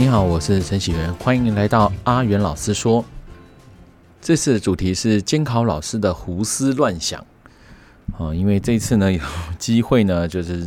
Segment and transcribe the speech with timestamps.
[0.00, 3.04] 你好，我是陈启源，欢迎来到阿元老师说。
[4.18, 7.20] 这次的主题是监考老师的胡思乱想。
[8.18, 9.20] 啊，因为这次呢 有
[9.58, 10.66] 机会呢，就是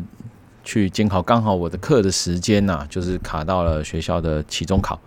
[0.63, 4.99] 去监考，刚好我的课的时间呐、啊，就是卡到了学校的期中考，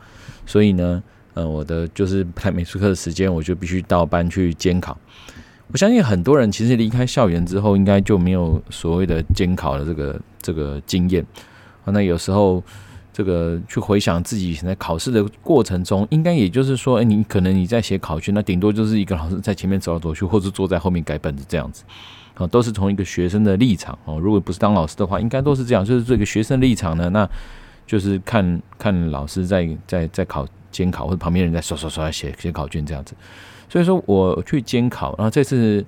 [0.44, 1.00] 所以呢，
[1.34, 4.98] 呃，我的就是排美术课的时间，我就必须到班去监考。
[5.70, 11.24] 我相信很多人其实离开校园之后，应该就没有所谓的监考的这个这个经验。
[11.84, 12.60] 那有时候。
[13.16, 21.82] 这个去回想自己在考试的过程中，应该也就是说，哎，你可能你在写考卷，那顶多就是一个老师在前面走来走去，或者坐在后面改本子这样子，
[22.34, 24.20] 啊，都是从一个学生的立场哦。
[24.20, 27.26] 如果不是当老师的话，应该都是这样，就是这个学生的立场呢，那
[27.86, 33.14] 就是看看老师在在在考监考，或者旁边人在刷刷刷写写考卷这样子。
[33.70, 35.82] 所以说我去监考，然后这次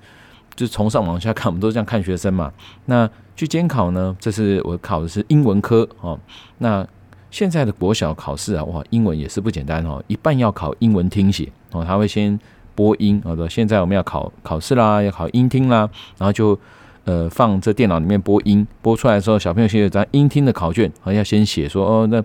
[0.57, 2.51] 就从上往下看，我们都这样看学生嘛。
[2.87, 6.19] 那去监考呢，这次我考的是英文科哦，
[6.57, 6.89] 那。
[7.31, 12.39] 现在的国小考试啊，哇，英文也是不简单哦，一半要考英文听写哦，他会先
[12.75, 16.59] 播音，好的，现在我们要考考试啦，要考英听啦，然后就
[17.05, 22.23] 呃放这电脑里面播音，播出来的时候，小朋友写张英听的考卷，好，要先写说哦，那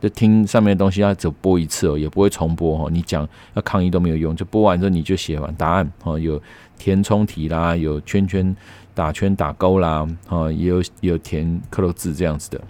[0.00, 6.40] 就听上面的东西要只播一次哦，也不会重播哦，你讲要抗议都没有用，就播完之后你就写完答案哦，有
[6.78, 8.56] 填充题啦，有圈圈
[8.94, 12.60] 打圈打勾啦，哦，也有有填克漏字这样子的，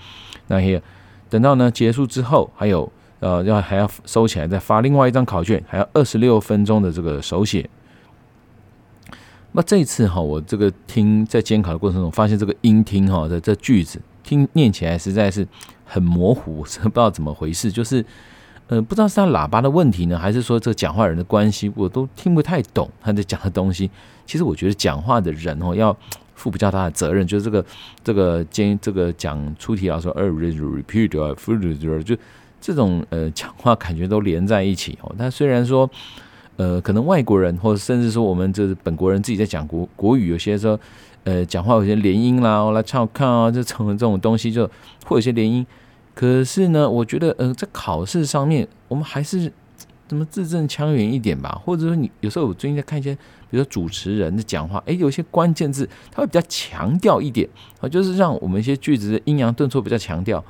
[0.48, 0.82] 那些。
[1.28, 7.68] 等到呢结束之后，还有呃要还要收起来，再发另外一张考卷，还要二十六分钟的这个手写。
[9.52, 15.46] 那这一次哈，我这个听在监考的过程中，发现这个音听哈的这句子听念起来实在是
[15.84, 18.04] 很模糊，不知道怎么回事，就是
[18.68, 23.90] 呃不知道是他喇叭的问题呢，还是说这个讲话人的关系，我都听不太懂他在讲的东西。
[24.26, 25.96] 其实我觉得讲话的人哦要。
[26.36, 27.64] 负比较大的责任，就是这个
[28.04, 32.14] 这个监这个讲出题老师说呃 repeat 啊 full 就
[32.60, 35.10] 这种呃讲话感觉都连在一起哦。
[35.16, 35.88] 但虽然说
[36.56, 40.78] 呃可能外国人或者甚至说我们这本国人自己在讲国国语，有些时候
[41.24, 44.66] 呃讲话有些连音啦，来唱看啊，这种这种东西就
[45.06, 45.66] 会有些连音。
[46.16, 49.52] 可是呢，我觉得呃在考试上面，我们还是。
[50.08, 51.60] 怎么字正腔圆一点吧？
[51.64, 53.12] 或者说你有时候我最近在看一些，
[53.50, 57.48] 比如说主持人的讲话，诶，有些关键字他会比较强调一点
[57.80, 60.44] 啊，就是让我们一些句子的阴阳顿挫比较强调。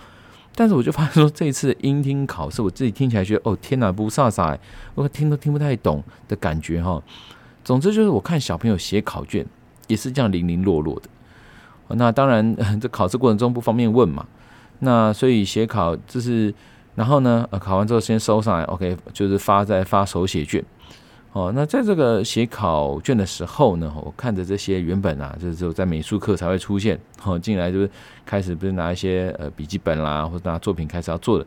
[0.54, 4.59] 但是我就发现说，这一次的英听考试，我自己听起来觉得哦天哪，不飒飒，
[4.94, 7.03] 我听都听不太懂的感觉哈。
[7.65, 9.47] 总之就是我看小朋友写考卷
[9.87, 11.09] 也是这样零零落落的。
[11.97, 14.27] 那当然 这考试过程中不方便问嘛，
[14.81, 16.55] 那所以写考就是。
[16.97, 20.65] 然后呢，呃，考完之后先收上来，OK，就是发在发手写卷。
[21.35, 27.91] 哦，那在这个写考卷的时候呢，我看着这些原本啊，就是只有在美术课才会出现，哦，进来就是
[28.25, 31.45] 开始不是拿一些呃笔记本啦，或者拿作品开始要做的。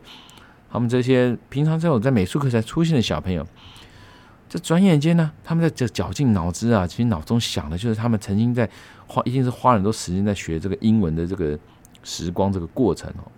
[0.70, 3.44] 他们这些平常只有在美术课才出现的小朋友，
[4.48, 8.70] 这转眼间呢，他们在这绞尽脑汁啊，其实脑中想的就是他们曾经在
[9.08, 11.58] 花，一定是花很多时间在学这个英文的这个
[12.02, 13.30] 时光这个过程哦。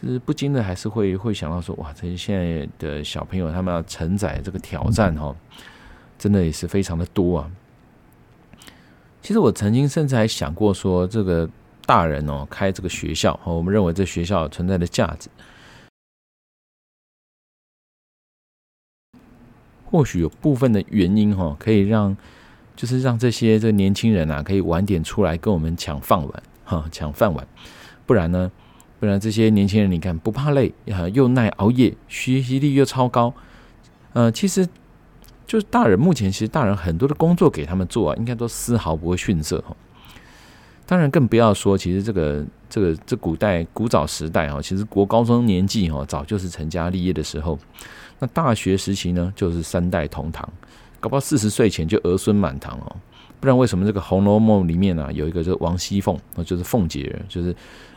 [0.00, 5.36] 就是不禁的还是会会想到说，哇，这些现在的小朋友他们要承载这个挑战哦，
[6.18, 7.50] 真的也是非常的多啊。
[9.20, 11.46] 其实我曾经甚至还想过说，这个
[11.84, 15.28] 大人哦开这个学校哦，我们认为这学校存在的价值，
[19.84, 22.16] 或许有部分的原因哈，可以让
[22.74, 27.46] 就是让这些这年轻人啊，可以晚点出来跟我们抢饭碗哈，抢饭碗，
[28.06, 28.50] 不然呢？
[29.00, 30.72] 不然这些年轻人，你看不怕累，
[31.14, 33.32] 又耐熬夜，学习力又超高。
[34.12, 34.68] 呃，其实
[35.46, 39.74] 就是大人目前其实大人很多的工作给他们做啊，应该都丝毫不会逊色哈。
[40.84, 47.58] 当然更不要说，其实这个这个这古代古早时代哈，其实国高中年纪哈，早就是成家立业的时候。
[48.18, 50.46] 那大学时期呢，就是三代同堂，
[51.00, 52.96] 搞不好四十岁前就儿孙满堂哦。
[53.40, 57.54] 不然为什么这个《红楼梦》里面呢，有一个就是王熙凤，就是凤姐，就是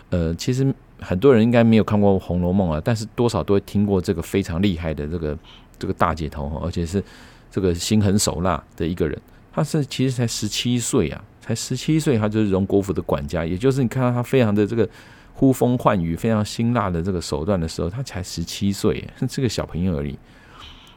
[0.09, 0.73] 呃，其实。
[0.99, 5.37] 很多人应该没有看过《红楼梦》啊，但是多少都会听过这个非常厉害的这个
[5.77, 7.03] 这个大姐头，而且是
[7.51, 9.19] 这个心狠手辣的一个人。
[9.51, 14.87] 他是其实才十七岁啊，才十七岁，他就是荣国府的管家，也就是你看到他非常的这个
[15.33, 20.17] 呼风唤雨、非常辛辣的这个手段的时候，他才十七岁，是个小朋友而已。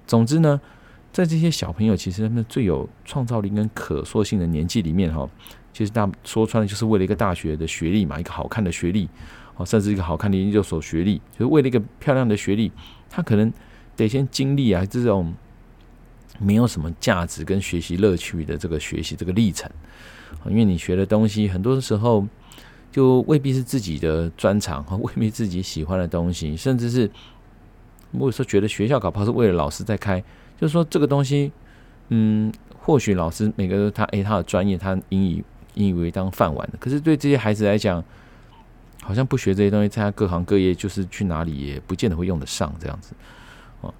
[0.06, 0.60] 总之呢，
[1.16, 5.26] 在这些小朋友其实他们最有创造力跟可塑性的年纪里面哈，
[5.72, 9.08] 其实大说穿了就是为了一个大学的学历嘛，一个好看的学历。
[9.56, 12.70] 哦，甚至一个好看的研究所学历，就是为了一个漂亮的学历，
[13.08, 13.50] 他可能
[13.96, 15.32] 得先经历啊这种
[16.38, 19.70] 没有什么价值跟学习乐趣的这个学习这个历程。
[20.50, 22.26] 因为你学的东西很多的时候
[22.92, 27.10] 就未必是自己的专长，和未必自己喜欢的东西，甚至是
[28.10, 30.22] 我有时候觉得学校搞不好是为了老师在开，
[30.60, 31.52] 就是说这个东西，
[32.08, 35.44] 嗯，或许老师每个人他诶、他的专业他引以
[35.74, 38.02] 引以为当饭碗的，可是对这些孩子来讲，
[39.02, 43.14] 好像不学这些东西，在他各行各业就是去哪里也不见得会用得上这样子。
[43.80, 43.92] 哦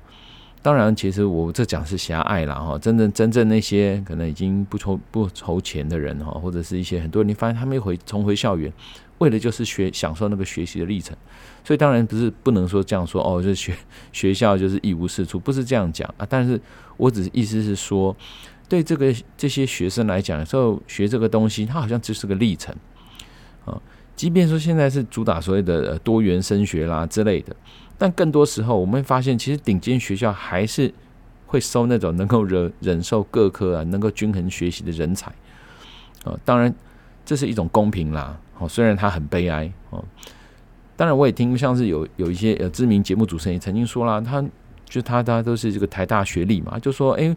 [0.63, 2.77] 当然，其实我这讲是狭隘了哈。
[2.77, 8.73] 真正真正那些可能已经不愁不愁钱的人哈，或者是一些很多人，你发现他们回重回校园，
[9.19, 11.17] 为的就是学享受那个学习的历程。
[11.65, 13.75] 所以当然不是不能说这样说哦， 就是学
[14.13, 16.27] 学校就是一无是处，不是这样讲啊。
[16.29, 16.61] 但是
[16.97, 18.15] 我只是意思是说，
[18.69, 22.75] 对这个这些学生来讲，有时候学这个东西，它好像只是个历程
[23.65, 23.81] 啊。
[24.15, 27.55] 即便说现在是主打所谓的多元升学啦之类的。
[27.99, 30.93] 但更多时候，我们会发现，其实顶尖学校还是
[31.47, 35.33] 会收那种能够忍忍受各科啊，能够均衡学习的人才
[36.25, 36.39] 啊。
[36.45, 36.75] 当然，
[37.27, 38.39] 这是一种公平啦。
[38.59, 40.03] 哦，虽然他很悲哀哦。
[40.97, 44.43] 当然，我也听像是有有一些呃知名节目主持人也曾经说啦，他
[44.87, 47.37] 就他他都是这个台大学历嘛，就说诶，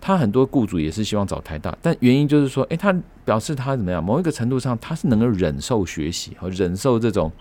[0.00, 2.94] 他很多雇主也是希望找台大，但原因就是说，诶，他
[3.24, 7.32] 表示他怎么样，某一个程度上他是能够忍受学习和忍受这种。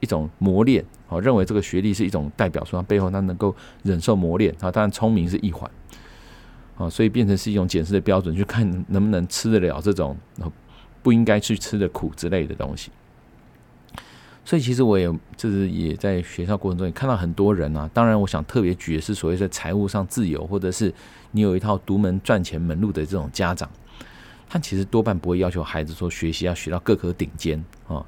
[0.00, 3.54] 一种磨练，好，认为这个学历是一种代表，说他背后他能够
[3.84, 5.70] 忍受磨练，啊，当然聪明是一环，
[6.76, 10.14] 啊，所以变成是一种检视的标准，去看能不能吃得了这种
[11.04, 12.90] 不应该去吃的苦之类的东西。
[14.44, 20.92] 所以其实我也就是也在学校过程中也看到很多人啊，当然我想特别举的是所谓在财务上自由，或者是
[21.30, 23.70] 你有一套独门赚钱门路的这种家长，
[24.48, 28.04] 他其实多半不会要求孩子说学习要学到各科顶尖啊。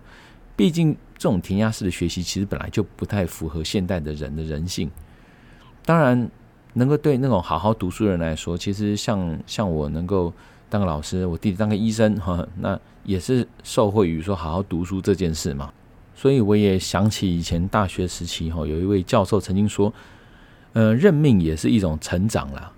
[0.55, 4.91] 毕竟，这种填鸭式的学习其实本来就不太符合现代的人的人性。
[5.85, 6.31] 当然，
[6.75, 10.33] 能够对那种好好读书的人来说，其实像像我能够
[10.69, 15.73] 当个老师，我弟弟当个医生，哈，那也是受惠于说好好读书这件事嘛。
[16.15, 19.93] 所以我也想起以前大学时期，哈，有一位教授曾经说，
[20.73, 22.73] 呃，认命也是一种成长啦。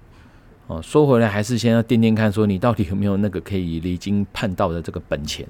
[0.67, 5.47] 哦，说回来还是先要掂掂看，说你到底有没有那个可以离经叛道的这个本钱。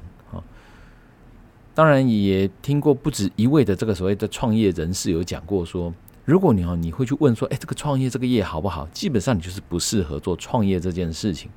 [1.75, 5.95] 当然也听过不止一位的这个所谓的创业人士有讲过说，
[6.25, 8.85] 如果你哦你会去问说，哎，这个创业这个业好不好？
[8.93, 11.49] 基本上你就是不适合做创业这件事情，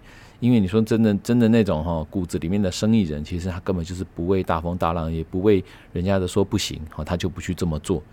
[0.41, 8.03] 因为你说真的真的那种哈骨子里面的生意人，其实他根本就是不畏大风大浪，也不畏人家的说不行，哈，他就不去这么做，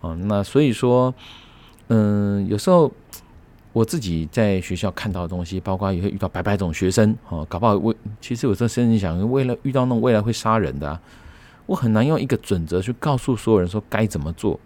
[0.00, 1.12] 啊，那所以说，
[1.88, 2.92] 嗯，有时候
[3.72, 11.00] 我自己在学校看到的东西，包括也会遇到百百种学生，哦，搞不好为其实有时候甚至想，为了遇到那种未来会杀人的啊。
[11.64, 14.58] 我很难用一个准则去告诉所有人说该怎么做。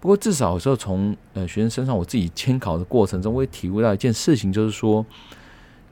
[0.00, 5.04] 不过至少有时候从呃学生身上，我自己监考的过程中，我也体会到一件事情，就是说，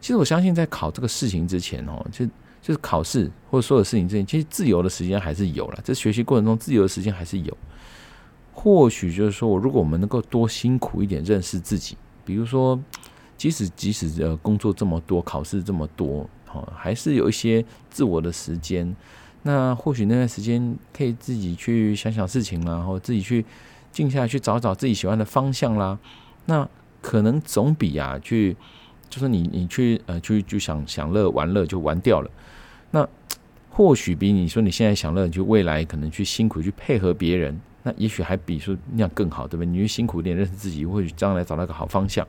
[0.02, 2.26] 其实我相信在考这个事情之前哦，就
[2.60, 5.78] 就是考试或者所有事情之前，其实自由的时间还是有了。
[5.84, 7.56] 在学习过程中，自由的时间还是有。
[8.52, 12.78] 或许就是说我如果我们能够多辛苦一点，认识自己，比如说，
[13.36, 18.94] 即使即使呃工作这么多，考试这么多，哦，还是有一些自我的时间。
[19.44, 23.44] 那或许那段时间可以自己去想想事情啦，然后自己去
[23.92, 25.98] 静下来去找找自己喜欢的方向啦。
[26.46, 26.68] 那
[27.00, 28.56] 可能总比啊去，
[29.12, 32.30] 就是你你去呃去就想享乐玩乐就玩掉了。
[32.90, 33.06] 那
[33.68, 39.66] 或许比你说你现在享乐，就未来可能去辛苦去配合别人，那也许还比说那样更好，对不对？
[39.66, 42.26] 你去辛苦一点认识自己，或许将来找到一个好方向。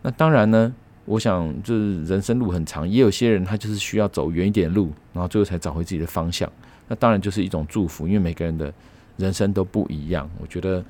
[0.00, 0.74] 那当然呢。
[1.10, 6.46] 我想，就是人生路很长，也有些人他就是需要走远一点路，然后最后才找回自己的方向。
[6.86, 8.70] 那当然就是一种祝福，因为每个人的
[9.16, 10.28] 人生都不一样。
[10.38, 10.84] 我觉得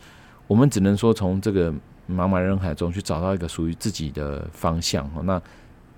[0.48, 1.72] 我们只能说从这个
[2.10, 5.08] 茫茫人海中去找到一个属于自己的方向。
[5.24, 5.40] 那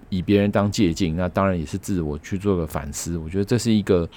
[0.08, 3.16] 以别人当借镜，那当然也是自我去做个反思。
[3.16, 4.08] 我觉得这是一个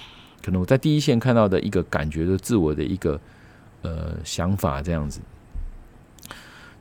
[0.42, 3.20] 可能我在第一线看到的一个感觉，就是自我的一个
[3.82, 5.20] 呃想法这样子。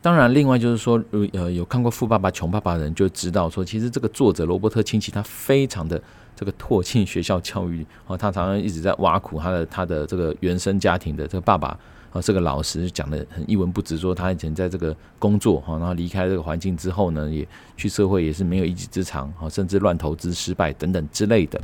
[0.01, 1.01] 当然，另外就是说，
[1.31, 6.01] 呃，有看过《富爸爸穷爸爸》的人就知道，说其实这个作者罗伯特清崎他非常的
[6.35, 11.79] 这个唾弃学校教育，哦，他常常一直在挖苦他的他的这个原生家庭的这个爸爸，
[12.13, 21.59] 啊，这个老师讲的很一文不值，说他以前在这个工作，哈，然后离开这个环境之后呢，也去社会也是没有一技之长，啊，甚至乱投资失败等等之类的。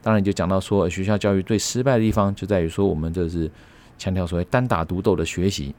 [0.00, 3.50] 当然就讲到说，学校教育最失败的地方就在于说，我们这是
[3.98, 5.74] 强调所谓单打独斗的学习。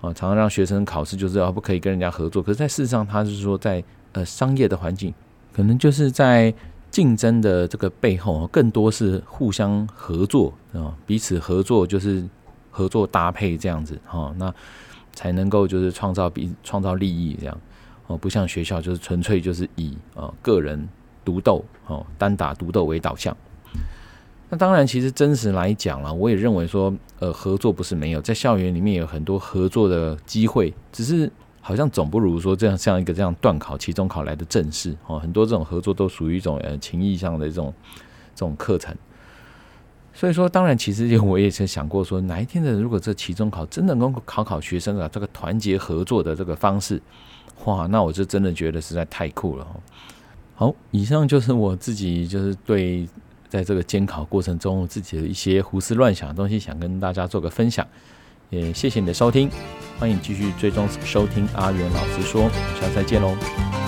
[0.00, 3.82] 啊，常常让学生考试就是要不可以跟人家合作，可是，在事实上，他是说在
[4.12, 5.14] 呃商业的环境，
[5.50, 6.52] 可能就是在
[6.90, 12.22] 竞争的这个背后，更多是互相合作啊，彼此合作就是
[12.74, 14.52] 合作搭配这样子哈，那
[15.12, 17.60] 才能够就是创造比创造利益这样
[18.08, 20.88] 哦，不像学校就是纯粹就是以呃个人
[21.24, 23.34] 独斗哦单打独斗为导向。
[24.50, 35.18] 那当然，其实真实来讲啦，我也认为说，呃，合作不是没有，在校园里面有很多合作的机会，只是好像总不如说这样像一个这样段考、期中考来的正式哦。
[35.18, 37.72] 很多这种合作都属于一种呃情谊上的这种
[38.34, 38.94] 这种课程。
[40.16, 47.02] 所以说，当然，其实我也曾想过说，哪一天的如果这期中考真的能够考考学生啊，这个团结合作的这个方式，
[47.64, 49.66] 哇，那我就真的觉得实在太酷了。
[50.54, 53.08] 好，以上就是我自己就是对
[53.48, 57.84] 在这个监考过程中自己的一些胡思乱想的东西，想跟大家做个分享。
[58.50, 59.50] 也谢谢你的收听，
[59.98, 62.48] 欢迎继续追踪收听阿元老师说，
[62.80, 63.83] 下次再见喽。